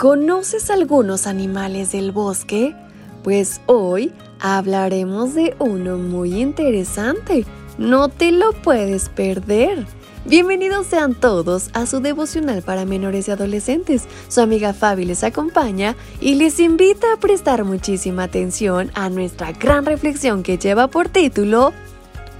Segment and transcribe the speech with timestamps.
[0.00, 2.74] ¿Conoces algunos animales del bosque?
[3.22, 7.44] Pues hoy hablaremos de uno muy interesante.
[7.76, 9.86] No te lo puedes perder.
[10.24, 14.04] Bienvenidos sean todos a su devocional para menores y adolescentes.
[14.28, 19.84] Su amiga Fabi les acompaña y les invita a prestar muchísima atención a nuestra gran
[19.84, 21.74] reflexión que lleva por título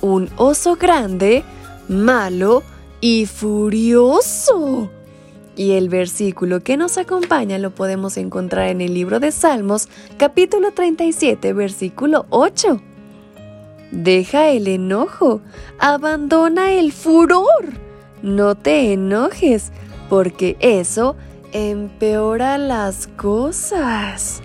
[0.00, 1.42] Un oso grande,
[1.88, 2.62] malo
[3.00, 4.92] y furioso.
[5.58, 10.70] Y el versículo que nos acompaña lo podemos encontrar en el libro de Salmos, capítulo
[10.70, 12.80] 37, versículo 8.
[13.90, 15.40] Deja el enojo,
[15.80, 17.72] abandona el furor.
[18.22, 19.72] No te enojes,
[20.08, 21.16] porque eso
[21.52, 24.42] empeora las cosas.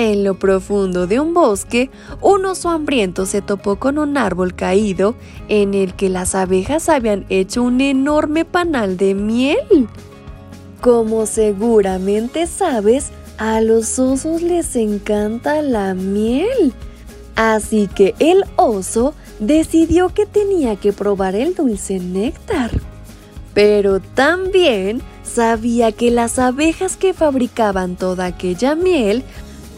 [0.00, 1.90] En lo profundo de un bosque,
[2.22, 5.14] un oso hambriento se topó con un árbol caído
[5.48, 9.88] en el que las abejas habían hecho un enorme panal de miel.
[10.80, 16.72] Como seguramente sabes, a los osos les encanta la miel.
[17.36, 22.70] Así que el oso decidió que tenía que probar el dulce néctar.
[23.52, 29.24] Pero también sabía que las abejas que fabricaban toda aquella miel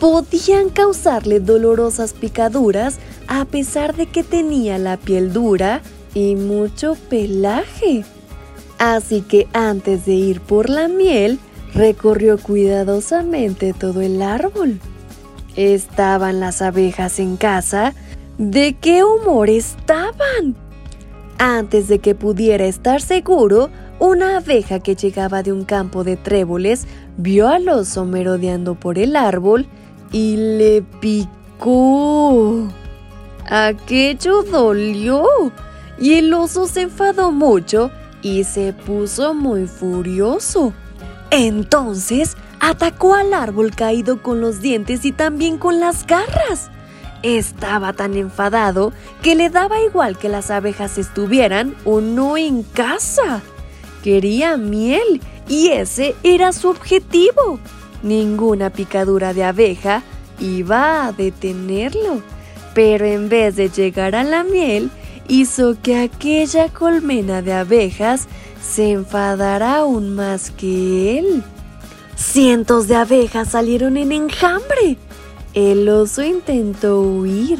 [0.02, 5.80] podían causarle dolorosas picaduras a pesar de que tenía la piel dura
[6.12, 8.04] y mucho pelaje.
[8.80, 11.38] Así que antes de ir por la miel,
[11.72, 14.80] recorrió cuidadosamente todo el árbol.
[15.54, 17.94] ¿Estaban las abejas en casa?
[18.38, 20.56] ¿De qué humor estaban?
[21.38, 23.70] Antes de que pudiera estar seguro,
[24.00, 29.14] una abeja que llegaba de un campo de tréboles vio al oso merodeando por el
[29.14, 29.68] árbol
[30.12, 32.68] y le picó.
[33.48, 35.26] Aquello dolió
[35.98, 37.90] y el oso se enfadó mucho
[38.22, 40.72] y se puso muy furioso.
[41.30, 46.70] Entonces atacó al árbol caído con los dientes y también con las garras.
[47.22, 48.92] Estaba tan enfadado
[49.22, 53.42] que le daba igual que las abejas estuvieran o no en casa.
[54.02, 57.60] Quería miel y ese era su objetivo.
[58.02, 60.02] Ninguna picadura de abeja
[60.38, 62.22] iba a detenerlo.
[62.74, 64.90] Pero en vez de llegar a la miel,
[65.28, 68.26] hizo que aquella colmena de abejas
[68.62, 71.42] se enfadara aún más que él.
[72.16, 74.96] Cientos de abejas salieron en enjambre.
[75.54, 77.58] El oso intentó huir,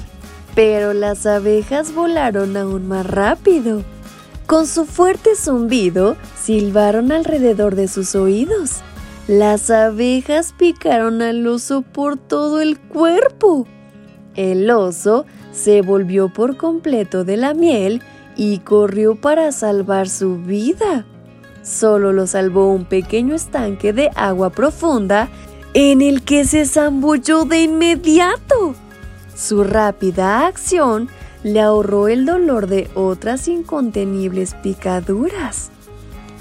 [0.55, 3.83] pero las abejas volaron aún más rápido.
[4.47, 8.83] Con su fuerte zumbido, silbaron alrededor de sus oídos.
[9.29, 13.69] Las abejas picaron al oso por todo el cuerpo.
[14.35, 18.03] El oso se volvió por completo de la miel
[18.37, 21.07] y corrió para salvar su vida.
[21.63, 25.29] Solo lo salvó un pequeño estanque de agua profunda
[25.73, 28.75] en el que se zambulló de inmediato.
[29.37, 31.09] Su rápida acción
[31.45, 35.71] le ahorró el dolor de otras incontenibles picaduras.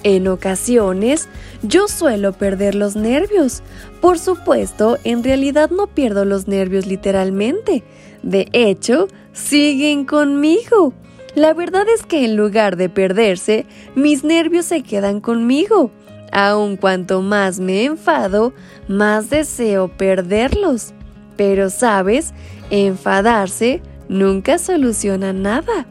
[0.04, 1.30] En ocasiones,
[1.62, 3.62] yo suelo perder los nervios.
[4.02, 7.84] Por supuesto, en realidad no pierdo los nervios literalmente.
[8.24, 10.94] De hecho, siguen conmigo.
[11.36, 15.92] La verdad es que en lugar de perderse, mis nervios se quedan conmigo.
[16.32, 18.54] Aun cuanto más me enfado,
[18.88, 20.94] más deseo perderlos.
[21.38, 22.34] Pero sabes,
[22.70, 25.88] enfadarse nunca soluciona nada.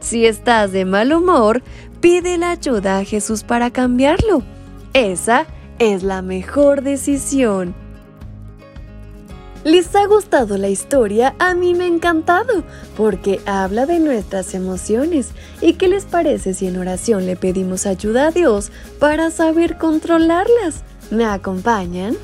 [0.00, 1.62] Si estás de mal humor,
[2.00, 4.42] pide la ayuda a Jesús para cambiarlo.
[4.92, 5.46] Esa
[5.78, 7.74] es la mejor decisión.
[9.64, 11.34] ¿Les ha gustado la historia?
[11.38, 12.64] A mí me ha encantado,
[12.96, 15.30] porque habla de nuestras emociones.
[15.60, 20.84] ¿Y qué les parece si en oración le pedimos ayuda a Dios para saber controlarlas?
[21.10, 22.16] ¿Me acompañan?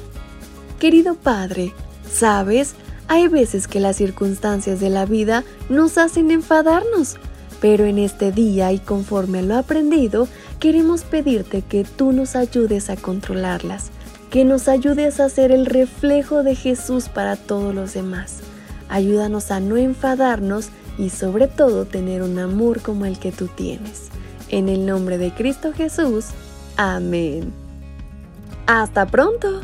[0.79, 1.75] Querido Padre,
[2.11, 2.77] ¿sabes?
[3.09, 7.17] Hay veces que las circunstancias de la vida nos hacen enfadarnos,
[7.65, 10.29] pero en este día y conforme lo aprendido,
[10.61, 13.91] queremos pedirte que tú nos ayudes a controlarlas
[14.35, 18.41] que nos ayudes a ser el reflejo de Jesús para todos los demás.
[18.89, 24.09] Ayúdanos a no enfadarnos y sobre todo tener un amor como el que tú tienes.
[24.49, 26.27] En el nombre de Cristo Jesús.
[26.77, 27.53] Amén.
[28.67, 29.63] Hasta pronto.